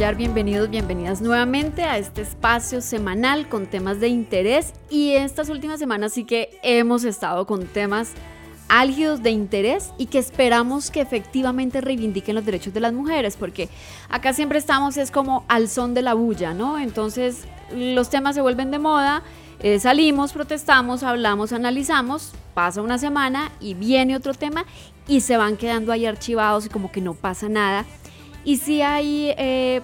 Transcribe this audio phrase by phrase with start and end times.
[0.00, 6.14] bienvenidos, bienvenidas nuevamente a este espacio semanal con temas de interés y estas últimas semanas
[6.14, 8.12] sí que hemos estado con temas
[8.70, 13.68] álgidos de interés y que esperamos que efectivamente reivindiquen los derechos de las mujeres, porque
[14.08, 16.78] acá siempre estamos es como al son de la bulla, ¿no?
[16.78, 19.22] Entonces los temas se vuelven de moda,
[19.60, 24.64] eh, salimos, protestamos, hablamos, analizamos, pasa una semana y viene otro tema
[25.06, 27.84] y se van quedando ahí archivados y como que no pasa nada.
[28.44, 29.82] Y sí hay eh,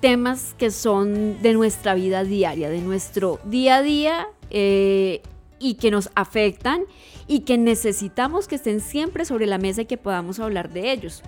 [0.00, 5.22] temas que son de nuestra vida diaria, de nuestro día a día eh,
[5.58, 6.82] y que nos afectan
[7.26, 11.22] y que necesitamos que estén siempre sobre la mesa y que podamos hablar de ellos.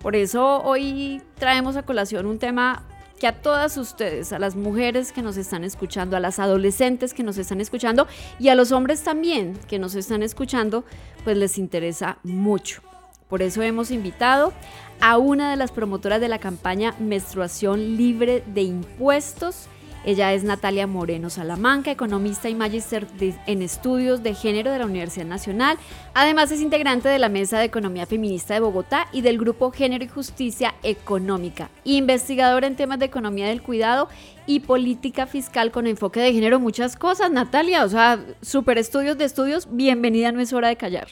[0.00, 2.84] Por eso hoy traemos a colación un tema
[3.18, 7.22] que a todas ustedes, a las mujeres que nos están escuchando, a las adolescentes que
[7.22, 8.06] nos están escuchando
[8.38, 10.84] y a los hombres también que nos están escuchando,
[11.24, 12.82] pues les interesa mucho.
[13.28, 14.52] Por eso hemos invitado
[15.00, 19.66] a una de las promotoras de la campaña Menstruación Libre de Impuestos.
[20.04, 23.08] Ella es Natalia Moreno Salamanca, economista y magíster
[23.46, 25.78] en estudios de género de la Universidad Nacional.
[26.14, 30.04] Además es integrante de la Mesa de Economía Feminista de Bogotá y del grupo Género
[30.04, 31.70] y Justicia Económica.
[31.82, 34.08] Investigadora en temas de economía del cuidado
[34.46, 36.60] y política fiscal con enfoque de género.
[36.60, 37.84] Muchas cosas, Natalia.
[37.84, 39.68] O sea, super estudios de estudios.
[39.70, 41.08] Bienvenida, no es hora de callar.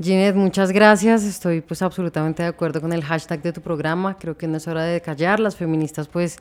[0.00, 1.22] Ginette, muchas gracias.
[1.24, 4.16] Estoy pues absolutamente de acuerdo con el hashtag de tu programa.
[4.18, 5.38] Creo que no es hora de callar.
[5.38, 6.38] Las feministas pues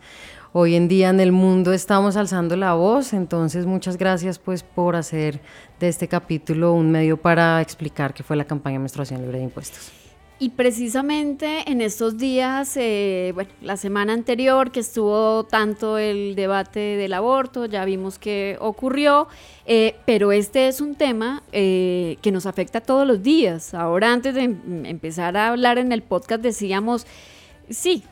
[0.54, 3.14] hoy en día en el mundo estamos alzando la voz.
[3.14, 5.42] Entonces muchas gracias pues por hacer
[5.80, 10.01] de este capítulo un medio para explicar qué fue la campaña Menstruación Libre de Impuestos.
[10.42, 16.80] Y precisamente en estos días, eh, bueno, la semana anterior que estuvo tanto el debate
[16.80, 19.28] del aborto, ya vimos que ocurrió,
[19.68, 23.76] eh, pero este es un tema eh, que nos afecta todos los días.
[23.76, 27.06] Ahora, antes de em, empezar a hablar en el podcast, decíamos,
[27.72, 28.04] sí,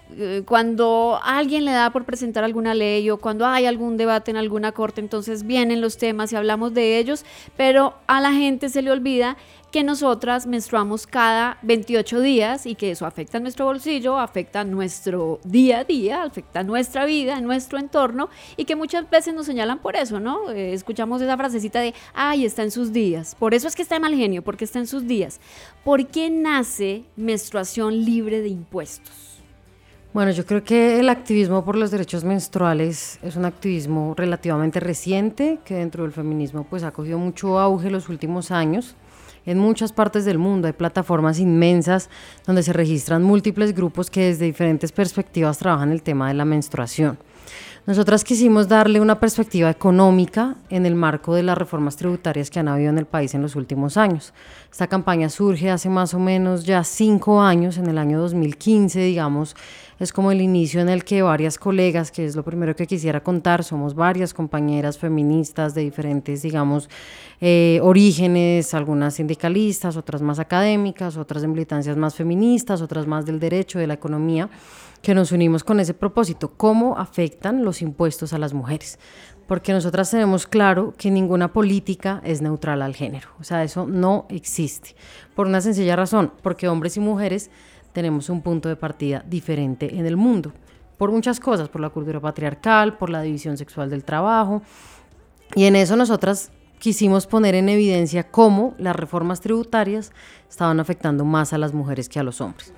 [0.46, 4.72] cuando alguien le da por presentar alguna ley o cuando hay algún debate en alguna
[4.72, 7.26] corte, entonces vienen los temas y hablamos de ellos,
[7.56, 9.38] pero a la gente se le olvida
[9.72, 15.80] que nosotras menstruamos cada 28 días y que eso afecta nuestro bolsillo, afecta nuestro día
[15.80, 20.20] a día, afecta nuestra vida, nuestro entorno y que muchas veces nos señalan por eso,
[20.20, 20.50] ¿no?
[20.50, 23.36] Eh, escuchamos esa frasecita de, ay, está en sus días.
[23.36, 25.40] Por eso es que está de mal genio, porque está en sus días.
[25.84, 29.29] ¿Por qué nace menstruación libre de impuestos?
[30.12, 35.60] Bueno, yo creo que el activismo por los derechos menstruales es un activismo relativamente reciente
[35.64, 38.96] que dentro del feminismo pues ha cogido mucho auge los últimos años
[39.46, 40.66] en muchas partes del mundo.
[40.66, 42.10] Hay plataformas inmensas
[42.48, 47.20] donde se registran múltiples grupos que desde diferentes perspectivas trabajan el tema de la menstruación.
[47.86, 52.68] Nosotras quisimos darle una perspectiva económica en el marco de las reformas tributarias que han
[52.68, 54.34] habido en el país en los últimos años.
[54.72, 59.56] Esta campaña surge hace más o menos ya cinco años, en el año 2015, digamos,
[60.00, 63.22] es como el inicio en el que varias colegas, que es lo primero que quisiera
[63.22, 66.90] contar, somos varias compañeras feministas de diferentes, digamos,
[67.42, 73.40] eh, orígenes, algunas sindicalistas, otras más académicas, otras de militancias más feministas, otras más del
[73.40, 74.50] derecho, de la economía,
[75.02, 79.00] que nos unimos con ese propósito, cómo afectan los impuestos a las mujeres.
[79.48, 84.28] Porque nosotras tenemos claro que ninguna política es neutral al género, o sea, eso no
[84.30, 84.96] existe,
[85.36, 87.50] por una sencilla razón, porque hombres y mujeres
[88.00, 90.54] tenemos un punto de partida diferente en el mundo,
[90.98, 94.62] por muchas cosas, por la cultura patriarcal, por la división sexual del trabajo,
[95.54, 96.50] y en eso nosotras
[96.80, 100.14] quisimos poner en evidencia cómo las reformas tributarias
[100.50, 102.72] estaban afectando más a las mujeres que a los hombres.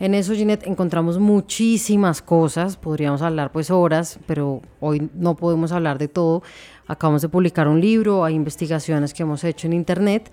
[0.00, 5.98] En eso, Ginette, encontramos muchísimas cosas, podríamos hablar pues horas, pero hoy no podemos hablar
[5.98, 6.42] de todo.
[6.86, 10.32] Acabamos de publicar un libro, hay investigaciones que hemos hecho en Internet,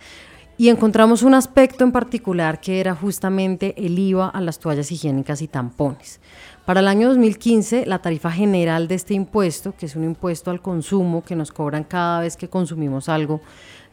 [0.59, 5.41] y encontramos un aspecto en particular que era justamente el IVA a las toallas higiénicas
[5.41, 6.19] y tampones.
[6.65, 10.61] Para el año 2015, la tarifa general de este impuesto, que es un impuesto al
[10.61, 13.39] consumo que nos cobran cada vez que consumimos algo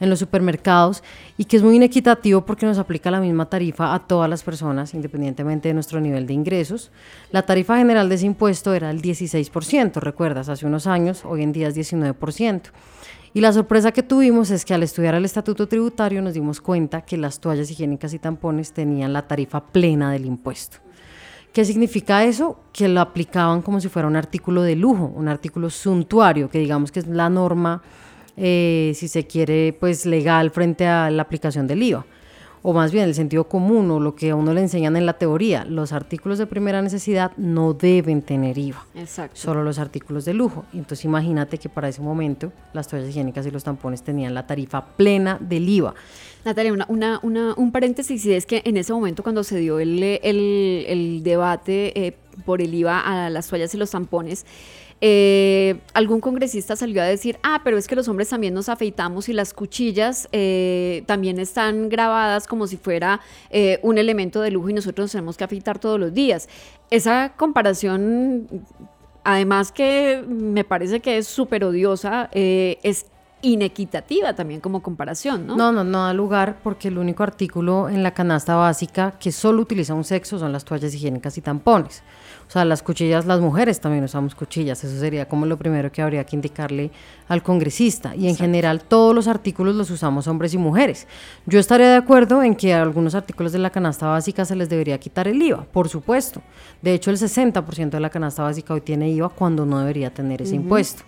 [0.01, 1.05] en los supermercados
[1.39, 4.93] y que es muy inequitativo porque nos aplica la misma tarifa a todas las personas,
[4.93, 6.91] independientemente de nuestro nivel de ingresos.
[7.31, 11.53] La tarifa general de ese impuesto era el 16%, recuerdas, hace unos años, hoy en
[11.53, 12.73] día es 19%.
[13.37, 17.03] Y la sorpresa que tuvimos es que al estudiar el estatuto tributario nos dimos cuenta
[17.03, 20.79] que las toallas higiénicas y tampones tenían la tarifa plena del impuesto.
[21.53, 22.59] ¿Qué significa eso?
[22.73, 26.91] Que lo aplicaban como si fuera un artículo de lujo, un artículo suntuario, que digamos
[26.91, 27.83] que es la norma,
[28.39, 32.07] eh, si se quiere, pues legal frente a la aplicación del IVA
[32.69, 35.13] o más bien el sentido común o lo que a uno le enseñan en la
[35.13, 38.85] teoría, los artículos de primera necesidad no deben tener IVA.
[38.97, 39.37] Exacto.
[39.37, 40.65] Solo los artículos de lujo.
[40.73, 44.85] Entonces imagínate que para ese momento las toallas higiénicas y los tampones tenían la tarifa
[44.85, 45.95] plena del IVA.
[46.45, 50.03] Natalia, una, una, un paréntesis, y es que en ese momento cuando se dio el,
[50.03, 54.45] el, el debate, eh, por el IVA a las toallas y los tampones,
[55.01, 59.29] eh, algún congresista salió a decir, ah, pero es que los hombres también nos afeitamos
[59.29, 63.21] y las cuchillas eh, también están grabadas como si fuera
[63.51, 66.49] eh, un elemento de lujo y nosotros nos tenemos que afeitar todos los días.
[66.91, 68.49] Esa comparación,
[69.23, 73.07] además que me parece que es súper odiosa, es
[73.43, 75.57] inequitativa también como comparación, ¿no?
[75.57, 79.63] No, no, no da lugar porque el único artículo en la canasta básica que solo
[79.63, 82.03] utiliza un sexo son las toallas higiénicas y tampones.
[82.49, 86.01] O sea, las cuchillas, las mujeres también usamos cuchillas, eso sería como lo primero que
[86.01, 86.93] habría que indicarle
[87.27, 88.15] al congresista.
[88.15, 91.09] Y en general todos los artículos los usamos hombres y mujeres.
[91.47, 94.69] Yo estaría de acuerdo en que a algunos artículos de la canasta básica se les
[94.69, 96.41] debería quitar el IVA, por supuesto.
[96.83, 100.43] De hecho, el 60% de la canasta básica hoy tiene IVA cuando no debería tener
[100.43, 101.03] ese impuesto.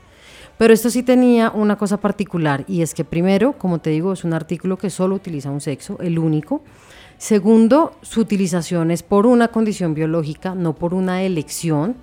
[0.59, 4.25] Pero esto sí tenía una cosa particular y es que primero, como te digo, es
[4.25, 6.63] un artículo que solo utiliza un sexo, el único.
[7.19, 11.97] Segundo, su utilización es por una condición biológica, no por una elección.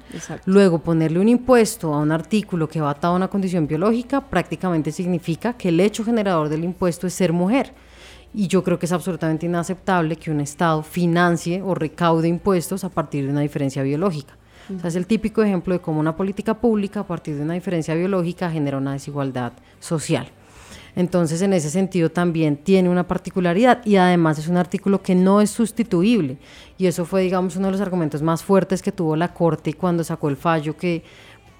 [0.43, 4.91] Luego, ponerle un impuesto a un artículo que va atado a una condición biológica prácticamente
[4.91, 7.71] significa que el hecho generador del impuesto es ser mujer.
[8.33, 12.89] Y yo creo que es absolutamente inaceptable que un Estado financie o recaude impuestos a
[12.89, 14.35] partir de una diferencia biológica.
[14.75, 17.53] O sea, es el típico ejemplo de cómo una política pública a partir de una
[17.53, 20.27] diferencia biológica genera una desigualdad social.
[20.95, 25.41] Entonces, en ese sentido también tiene una particularidad y además es un artículo que no
[25.41, 26.37] es sustituible.
[26.77, 30.03] Y eso fue, digamos, uno de los argumentos más fuertes que tuvo la Corte cuando
[30.03, 31.03] sacó el fallo que,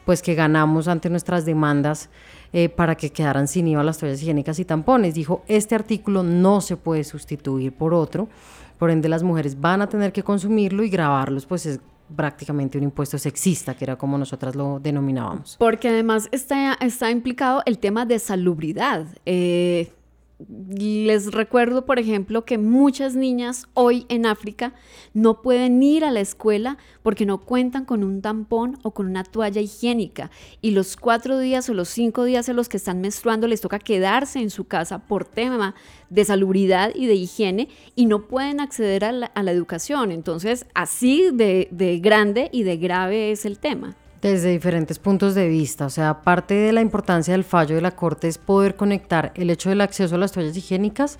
[0.05, 2.09] pues, que ganamos ante nuestras demandas
[2.53, 5.13] eh, para que quedaran sin IVA las toallas higiénicas y tampones.
[5.13, 8.29] Dijo, este artículo no se puede sustituir por otro,
[8.77, 11.79] por ende las mujeres van a tener que consumirlo y grabarlos, pues es
[12.13, 15.55] prácticamente un impuesto sexista, que era como nosotras lo denominábamos.
[15.57, 19.05] Porque además está, está implicado el tema de salubridad.
[19.25, 19.91] Eh,
[20.49, 24.73] les recuerdo, por ejemplo, que muchas niñas hoy en África
[25.13, 29.23] no pueden ir a la escuela porque no cuentan con un tampón o con una
[29.23, 30.31] toalla higiénica.
[30.61, 33.79] Y los cuatro días o los cinco días en los que están menstruando les toca
[33.79, 35.73] quedarse en su casa por tema
[36.09, 40.11] de salubridad y de higiene y no pueden acceder a la, educación.
[40.11, 43.95] Entonces, así de, de grande y de grave es el tema
[44.31, 45.86] desde diferentes puntos de vista.
[45.86, 49.50] O sea, parte de la importancia del fallo de la Corte es poder conectar el
[49.50, 51.19] hecho del acceso a las toallas higiénicas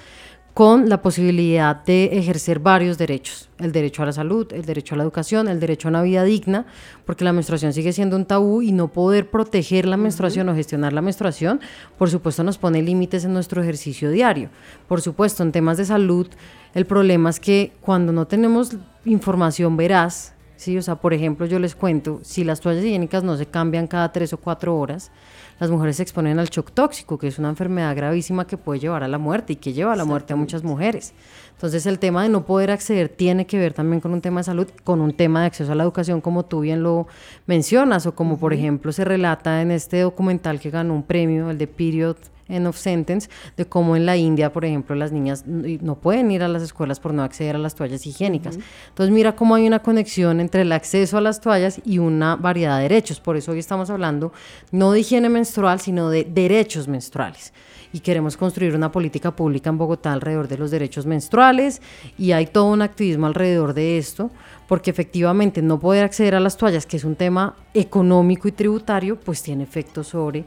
[0.56, 4.98] con la posibilidad de ejercer varios derechos, el derecho a la salud, el derecho a
[4.98, 6.66] la educación, el derecho a una vida digna,
[7.06, 10.94] porque la menstruación sigue siendo un tabú y no poder proteger la menstruación o gestionar
[10.94, 11.60] la menstruación,
[11.98, 14.50] por supuesto nos pone límites en nuestro ejercicio diario.
[14.88, 16.28] Por supuesto, en temas de salud,
[16.74, 21.60] el problema es que cuando no tenemos información veraz, Sí, o sea, por ejemplo, yo
[21.60, 25.12] les cuento, si las toallas higiénicas no se cambian cada tres o cuatro horas,
[25.60, 29.04] las mujeres se exponen al shock tóxico, que es una enfermedad gravísima que puede llevar
[29.04, 31.14] a la muerte y que lleva a la muerte a muchas mujeres.
[31.54, 34.46] Entonces, el tema de no poder acceder tiene que ver también con un tema de
[34.46, 37.08] salud, con un tema de acceso a la educación, como tú bien lo
[37.48, 41.58] mencionas, o como por ejemplo se relata en este documental que ganó un premio, el
[41.58, 45.96] de Period en of sentence de cómo en la India, por ejemplo, las niñas no
[45.96, 48.58] pueden ir a las escuelas por no acceder a las toallas higiénicas.
[48.90, 52.78] Entonces mira cómo hay una conexión entre el acceso a las toallas y una variedad
[52.78, 53.20] de derechos.
[53.20, 54.32] Por eso hoy estamos hablando
[54.72, 57.54] no de higiene menstrual, sino de derechos menstruales.
[57.94, 61.82] Y queremos construir una política pública en Bogotá alrededor de los derechos menstruales
[62.18, 64.32] y hay todo un activismo alrededor de esto,
[64.68, 69.18] porque efectivamente no poder acceder a las toallas, que es un tema económico y tributario,
[69.18, 70.44] pues tiene efectos sobre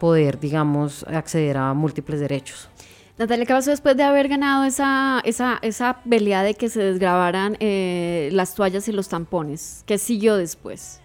[0.00, 2.68] poder, digamos, acceder a múltiples derechos.
[3.18, 7.56] Natalia, ¿qué pasó después de haber ganado esa, esa, esa pelea de que se desgrabaran
[7.60, 9.84] eh, las toallas y los tampones?
[9.86, 11.00] ¿Qué siguió después?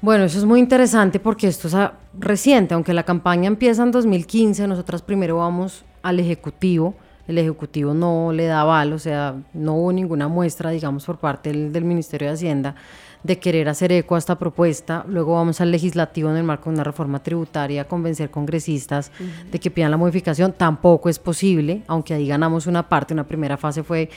[0.00, 1.74] Bueno, eso es muy interesante porque esto es
[2.18, 6.94] reciente, aunque la campaña empieza en 2015, nosotras primero vamos al Ejecutivo,
[7.28, 11.52] el Ejecutivo no le da aval, o sea, no hubo ninguna muestra, digamos, por parte
[11.52, 12.74] del Ministerio de Hacienda
[13.22, 15.04] de querer hacer eco a esta propuesta.
[15.08, 19.12] Luego vamos al legislativo en el marco de una reforma tributaria a convencer congresistas
[19.50, 20.52] de que pidan la modificación.
[20.52, 23.14] Tampoco es posible, aunque ahí ganamos una parte.
[23.14, 24.10] Una primera fase fue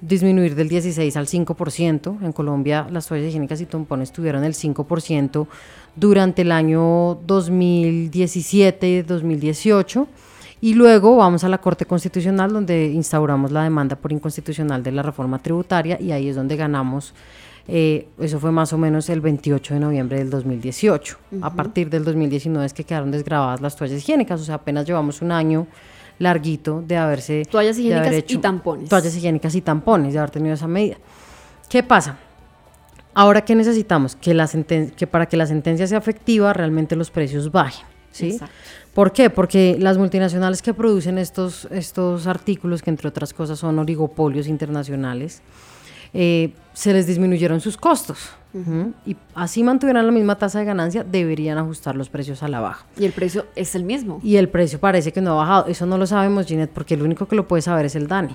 [0.00, 2.22] disminuir del 16 al 5%.
[2.22, 5.46] En Colombia las toallas higiénicas y tampones tuvieron el 5%
[5.96, 10.06] durante el año 2017-2018.
[10.06, 10.08] Y
[10.62, 15.38] luego vamos a la Corte Constitucional donde instauramos la demanda por inconstitucional de la reforma
[15.38, 17.14] tributaria y ahí es donde ganamos
[17.68, 21.18] eh, eso fue más o menos el 28 de noviembre del 2018.
[21.42, 25.20] A partir del 2019 es que quedaron desgrabadas las toallas higiénicas, o sea, apenas llevamos
[25.20, 25.66] un año
[26.18, 27.44] larguito de haberse...
[27.44, 28.88] Toallas higiénicas y tampones.
[28.88, 30.96] Toallas higiénicas y tampones, de haber tenido esa medida.
[31.68, 32.18] ¿Qué pasa?
[33.14, 34.14] Ahora, ¿qué necesitamos?
[34.14, 37.84] Que, la que para que la sentencia sea efectiva, realmente los precios bajen.
[38.12, 38.38] ¿sí?
[38.96, 39.28] ¿Por qué?
[39.28, 45.42] Porque las multinacionales que producen estos, estos artículos, que entre otras cosas son oligopolios internacionales,
[46.14, 48.30] eh, se les disminuyeron sus costos.
[49.04, 52.86] Y así mantuvieran la misma tasa de ganancia, deberían ajustar los precios a la baja.
[52.98, 54.18] Y el precio es el mismo.
[54.22, 55.66] Y el precio parece que no ha bajado.
[55.66, 58.34] Eso no lo sabemos, Ginette, porque el único que lo puede saber es el DANE.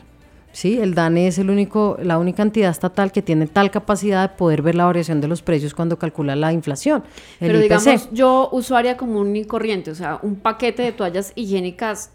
[0.52, 4.36] Sí, el DANE es el único, la única entidad estatal que tiene tal capacidad de
[4.36, 7.04] poder ver la variación de los precios cuando calcula la inflación.
[7.40, 12.12] Pero digamos, yo usuaria común y corriente, o sea, un paquete de toallas higiénicas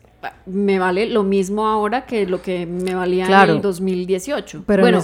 [0.46, 4.64] me vale lo mismo ahora que lo que me valía en el 2018.
[4.66, 5.02] Pero bueno,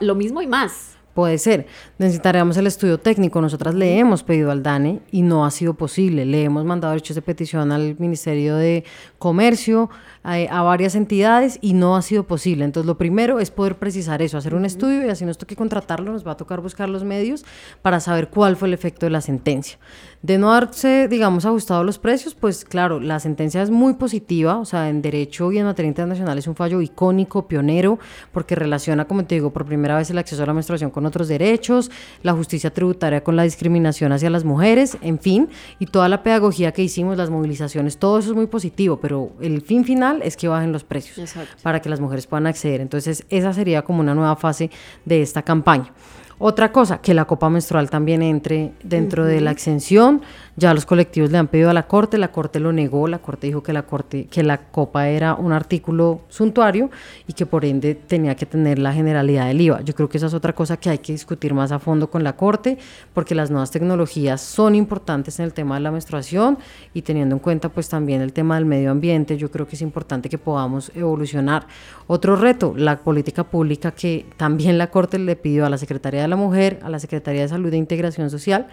[0.00, 0.94] lo mismo y más.
[1.14, 1.66] Puede ser.
[1.98, 3.40] Necesitaríamos el estudio técnico.
[3.40, 6.24] Nosotras le hemos pedido al DANE y no ha sido posible.
[6.24, 8.82] Le hemos mandado hechos de petición al Ministerio de
[9.18, 9.90] Comercio,
[10.24, 12.64] a, varias entidades y no ha sido posible.
[12.64, 16.10] Entonces, lo primero es poder precisar eso, hacer un estudio y así nos toque contratarlo,
[16.12, 17.44] nos va a tocar buscar los medios
[17.82, 19.78] para saber cuál fue el efecto de la sentencia.
[20.22, 24.64] De no haberse, digamos, ajustado los precios, pues claro, la sentencia es muy positiva, o
[24.64, 27.98] sea, en derecho y en materia internacional es un fallo icónico, pionero,
[28.32, 31.28] porque relaciona, como te digo, por primera vez el acceso a la menstruación con otros
[31.28, 31.90] derechos,
[32.22, 36.72] la justicia tributaria con la discriminación hacia las mujeres, en fin, y toda la pedagogía
[36.72, 40.48] que hicimos, las movilizaciones, todo eso es muy positivo, pero el fin final es que
[40.48, 42.80] bajen los precios para que las mujeres puedan acceder.
[42.80, 44.70] Entonces, esa sería como una nueva fase
[45.04, 45.92] de esta campaña.
[46.38, 50.22] Otra cosa, que la copa menstrual también entre dentro de la exención.
[50.56, 53.48] Ya los colectivos le han pedido a la Corte, la Corte lo negó, la Corte
[53.48, 56.90] dijo que la, corte, que la copa era un artículo suntuario
[57.26, 59.80] y que por ende tenía que tener la generalidad del IVA.
[59.82, 62.22] Yo creo que esa es otra cosa que hay que discutir más a fondo con
[62.22, 62.78] la Corte,
[63.12, 66.58] porque las nuevas tecnologías son importantes en el tema de la menstruación
[66.92, 69.82] y teniendo en cuenta pues también el tema del medio ambiente, yo creo que es
[69.82, 71.66] importante que podamos evolucionar.
[72.06, 76.28] Otro reto, la política pública que también la Corte le pidió a la Secretaría de
[76.28, 78.66] la Mujer, a la Secretaría de Salud e Integración Social,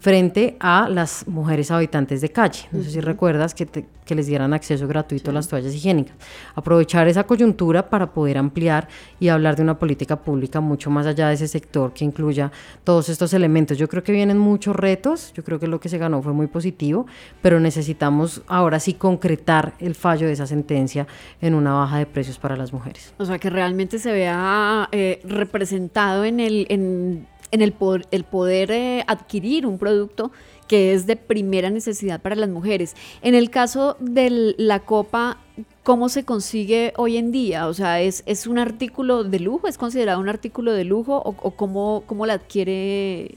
[0.00, 2.66] frente a las mujeres habitantes de calle.
[2.72, 6.16] No sé si recuerdas que, que, les dieran acceso gratuito a las toallas higiénicas.
[6.54, 8.88] Aprovechar esa coyuntura para poder ampliar
[9.20, 12.50] y hablar de una política pública mucho más allá de ese sector que incluya
[12.82, 13.78] todos estos elementos.
[13.78, 16.46] Yo creo que vienen muchos retos, yo creo que lo que se ganó fue muy
[16.46, 17.06] positivo,
[17.42, 21.06] pero necesitamos ahora sí concretar el fallo de esa sentencia
[21.40, 23.14] en una baja de precios para las mujeres.
[23.18, 26.66] O sea, que realmente se vea eh, representado en el...
[26.70, 30.30] En en el poder, el poder eh, adquirir un producto
[30.68, 32.94] que es de primera necesidad para las mujeres.
[33.22, 35.38] En el caso de la copa,
[35.82, 37.66] ¿cómo se consigue hoy en día?
[37.66, 39.66] O sea, ¿es, es un artículo de lujo?
[39.66, 41.20] ¿Es considerado un artículo de lujo?
[41.24, 43.36] ¿O, cómo, cómo, la adquiere?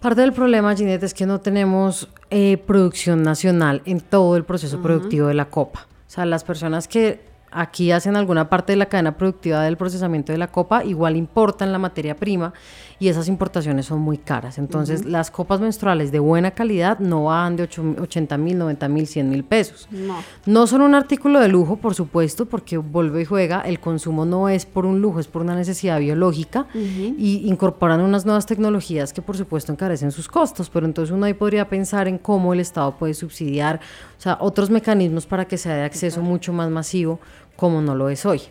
[0.00, 4.82] Parte del problema, Ginette, es que no tenemos eh, producción nacional en todo el proceso
[4.82, 5.88] productivo de la copa.
[6.06, 10.32] O sea, las personas que aquí hacen alguna parte de la cadena productiva del procesamiento
[10.32, 12.52] de la copa, igual importan la materia prima
[12.98, 14.58] y esas importaciones son muy caras.
[14.58, 19.30] Entonces, las copas menstruales de buena calidad no van de 80 mil, 90 mil, 100
[19.30, 19.88] mil pesos.
[19.90, 20.16] No.
[20.46, 24.48] no son un artículo de lujo, por supuesto, porque vuelve y juega, el consumo no
[24.48, 29.22] es por un lujo, es por una necesidad biológica y incorporan unas nuevas tecnologías que,
[29.22, 30.70] por supuesto, encarecen sus costos.
[30.70, 33.80] Pero entonces uno ahí podría pensar en cómo el Estado puede subsidiar,
[34.18, 37.20] o sea, otros mecanismos para que sea de acceso mucho más masivo
[37.56, 38.42] como no lo es hoy.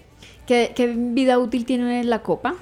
[0.46, 2.56] ¿Qué, vida útil tiene la copa?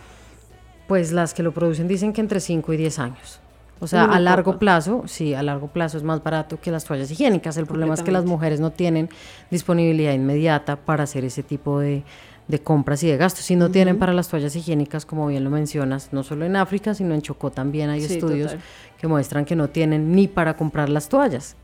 [0.88, 3.40] Pues las que lo producen dicen que entre 5 y 10 años.
[3.80, 7.10] O sea, a largo plazo, sí, a largo plazo es más barato que las toallas
[7.10, 7.58] higiénicas.
[7.58, 9.10] El problema es que las mujeres no tienen
[9.50, 12.04] disponibilidad inmediata para hacer ese tipo de,
[12.48, 13.46] de compras y de gastos.
[13.46, 16.94] Si no tienen para las toallas higiénicas, como bien lo mencionas, no solo en África,
[16.94, 18.56] sino en Chocó también hay estudios
[19.02, 21.56] que muestran que no tienen ni para comprar las toallas.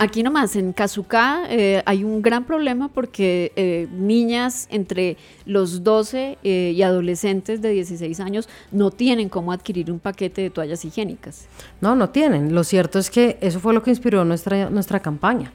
[0.00, 6.38] aquí nomás, en Kazuka eh, hay un gran problema porque eh, niñas entre los 12
[6.42, 11.48] eh, y adolescentes de 16 años no tienen cómo adquirir un paquete de toallas higiénicas.
[11.82, 12.54] No, no tienen.
[12.54, 15.52] Lo cierto es que eso fue lo que inspiró nuestra, nuestra campaña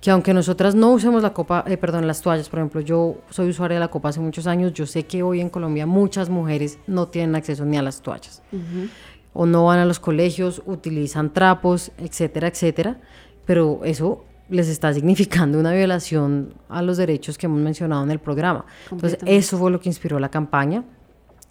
[0.00, 3.50] que aunque nosotras no usemos la copa, eh, perdón, las toallas, por ejemplo, yo soy
[3.50, 6.78] usuaria de la copa hace muchos años, yo sé que hoy en Colombia muchas mujeres
[6.86, 8.42] no tienen acceso ni a las toallas,
[9.32, 12.98] o no van a los colegios, utilizan trapos, etcétera, etcétera,
[13.44, 18.18] pero eso les está significando una violación a los derechos que hemos mencionado en el
[18.18, 18.64] programa.
[18.90, 20.82] Entonces, eso fue lo que inspiró la campaña.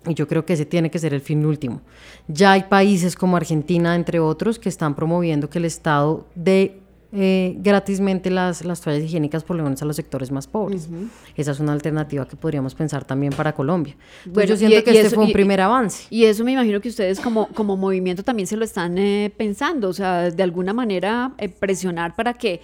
[0.06, 1.82] Y yo creo que ese tiene que ser el fin último.
[2.27, 7.56] Ya hay países como Argentina, entre otros, que están promoviendo que el Estado dé eh,
[7.58, 10.88] gratismente las, las toallas higiénicas, por lo menos a los sectores más pobres.
[11.36, 13.96] Esa es una alternativa que podríamos pensar también para Colombia.
[14.32, 16.06] Pues yo siento que este fue un primer avance.
[16.12, 19.89] Y eso me imagino que ustedes como, como movimiento también se lo están eh, pensando,
[19.89, 22.62] o sea, de alguna manera eh, presionar para que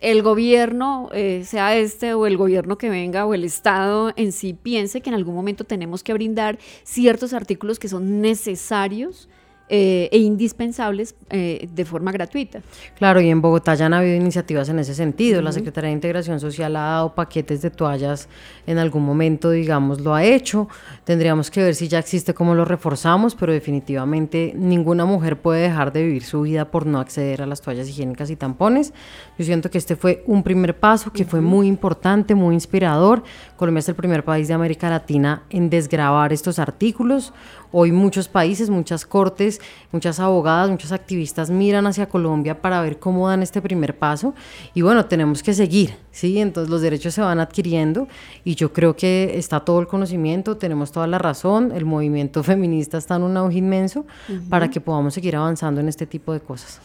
[0.00, 1.08] el gobierno,
[1.44, 5.14] sea este o el gobierno que venga o el Estado en sí, piense que en
[5.14, 9.28] algún momento tenemos que brindar ciertos artículos que son necesarios
[9.68, 12.60] eh, e indispensables eh, de forma gratuita.
[12.98, 15.40] Claro, y en Bogotá ya han habido iniciativas en ese sentido.
[15.40, 18.28] La Secretaría de Integración Social ha dado paquetes de toallas
[18.66, 20.68] en algún momento, digamos, lo ha hecho.
[21.04, 25.92] Tendríamos que ver si ya existe cómo lo reforzamos, pero definitivamente ninguna mujer puede dejar
[25.92, 28.92] de vivir su vida por no acceder a las toallas higiénicas y tampones.
[29.38, 33.22] Yo siento que este fue un primer paso que fue muy importante, muy inspirador.
[33.56, 37.32] Colombia es el primer país de América Latina en desgravar estos artículos.
[37.76, 39.53] Hoy muchos países, muchas cortes,
[39.92, 44.34] muchas abogadas, muchos activistas miran hacia Colombia para ver cómo dan este primer paso
[44.74, 46.38] y bueno, tenemos que seguir, ¿sí?
[46.38, 48.08] Entonces los derechos se van adquiriendo
[48.44, 52.98] y yo creo que está todo el conocimiento, tenemos toda la razón, el movimiento feminista
[52.98, 54.06] está en un auge inmenso
[54.48, 56.80] para que podamos seguir avanzando en este tipo de cosas.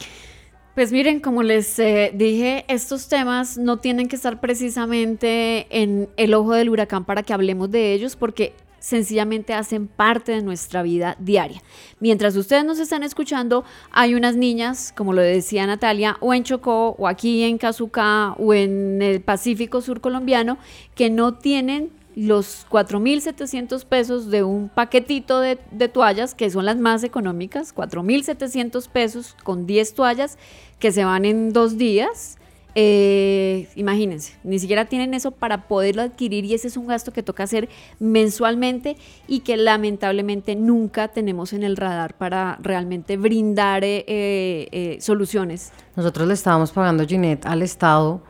[0.75, 6.33] Pues miren, como les eh, dije, estos temas no tienen que estar precisamente en el
[6.33, 11.15] ojo del huracán para que hablemos de ellos, porque sencillamente hacen parte de nuestra vida
[11.19, 11.61] diaria.
[11.99, 16.95] Mientras ustedes nos están escuchando, hay unas niñas, como lo decía Natalia, o en Chocó,
[16.97, 20.57] o aquí en Cazucá, o en el Pacífico Sur colombiano,
[20.95, 26.77] que no tienen los 4.700 pesos de un paquetito de, de, toallas, que son las
[26.77, 30.37] más económicas, 4.700 pesos con 10 toallas
[30.79, 32.38] que se van en dos días
[32.75, 37.23] eh, imagínense, ni siquiera tienen eso para poderlo adquirir y ese es un gasto que
[37.23, 37.67] toca hacer
[37.99, 38.95] mensualmente
[39.27, 45.71] y que lamentablemente nunca tenemos en el radar para realmente brindar eh, eh, soluciones.
[45.95, 48.21] Nosotros le estábamos pagando, Ginette, al Estado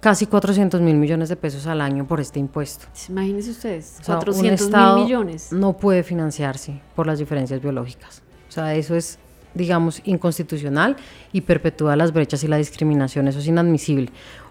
[0.00, 2.86] casi 400 mil millones de pesos al año por este impuesto.
[3.08, 5.52] Imagínense ustedes, 400 mil millones.
[5.52, 8.22] No puede financiarse por las diferencias biológicas.
[8.48, 9.18] O sea, eso es
[9.58, 10.96] digamos, inconstitucional
[11.32, 13.28] y perpetúa las brechas y la discriminación.
[13.28, 14.10] Eso es inadmisible.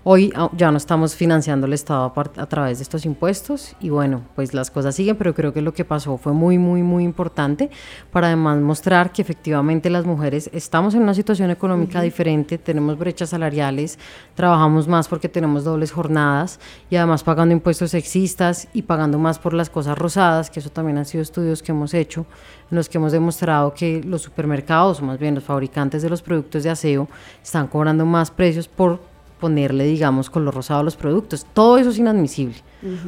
[0.09, 4.21] Hoy ah, ya no estamos financiando el Estado a, través de estos impuestos y bueno,
[4.35, 7.69] pues las cosas siguen, pero creo que lo que pasó fue muy, muy, muy importante
[8.09, 13.31] para además mostrar que efectivamente las mujeres estamos en una situación económica diferente, tenemos brechas
[13.31, 13.99] salariales,
[14.33, 19.53] trabajamos más porque tenemos dobles jornadas y además pagando impuestos sexistas y pagando más por
[19.53, 22.25] las cosas rosadas, que eso también han sido estudios que hemos hecho
[22.71, 26.21] en los que hemos demostrado que los supermercados, o más bien los fabricantes de los
[26.21, 27.09] productos de aseo,
[27.43, 31.45] están cobrando más precios por ponerle, digamos, color rosado a los productos.
[31.53, 32.55] Todo eso es inadmisible.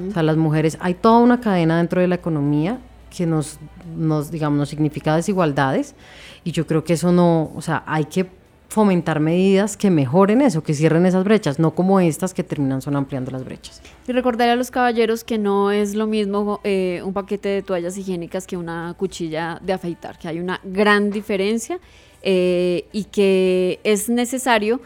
[0.10, 2.80] O sea, las mujeres, hay toda una cadena dentro de la economía
[3.15, 3.60] que nos,
[3.96, 5.96] nos, digamos, nos significa desigualdades
[6.44, 8.28] y yo creo que eso no, o sea, hay que
[8.70, 12.96] fomentar medidas que mejoren eso, que cierren esas brechas, no como estas que terminan son
[12.96, 13.82] ampliando las brechas.
[14.08, 17.98] Y recordaré a los caballeros que no es lo mismo eh, un paquete de toallas
[17.98, 21.80] higiénicas que una cuchilla de afeitar, que hay una gran diferencia
[22.22, 24.82] eh, y que es necesario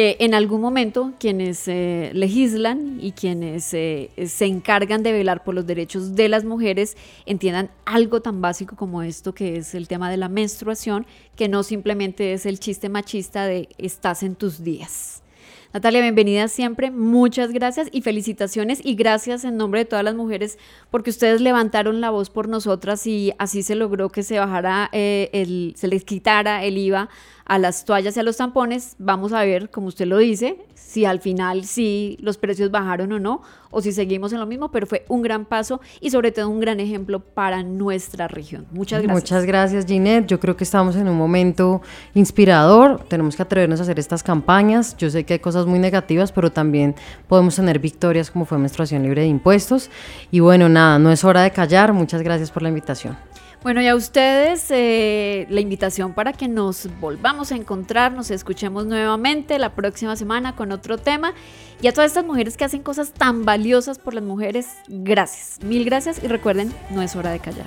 [0.00, 5.54] que en algún momento quienes eh, legislan y quienes eh, se encargan de velar por
[5.54, 10.10] los derechos de las mujeres entiendan algo tan básico como esto que es el tema
[10.10, 11.04] de la menstruación,
[11.36, 15.22] que no simplemente es el chiste machista de estás en tus días.
[15.72, 20.58] Natalia, bienvenida siempre, muchas gracias y felicitaciones y gracias en nombre de todas las mujeres
[20.90, 25.28] porque ustedes levantaron la voz por nosotras y así se logró que se bajara eh,
[25.32, 27.10] el, se les quitara el IVA
[27.50, 31.04] a las toallas y a los tampones, vamos a ver, como usted lo dice, si
[31.04, 34.86] al final sí los precios bajaron o no, o si seguimos en lo mismo, pero
[34.86, 38.66] fue un gran paso y sobre todo un gran ejemplo para nuestra región.
[38.70, 39.20] Muchas gracias.
[39.20, 40.28] Muchas gracias, Ginette.
[40.28, 41.82] Yo creo que estamos en un momento
[42.14, 44.96] inspirador, tenemos que atrevernos a hacer estas campañas.
[44.96, 46.94] Yo sé que hay cosas muy negativas, pero también
[47.26, 49.90] podemos tener victorias como fue menstruación libre de impuestos.
[50.30, 51.92] Y bueno, nada, no es hora de callar.
[51.92, 53.16] Muchas gracias por la invitación.
[53.62, 58.86] Bueno, y a ustedes eh, la invitación para que nos volvamos a encontrar, nos escuchemos
[58.86, 61.34] nuevamente la próxima semana con otro tema.
[61.82, 65.58] Y a todas estas mujeres que hacen cosas tan valiosas por las mujeres, gracias.
[65.62, 67.66] Mil gracias y recuerden, no es hora de callar.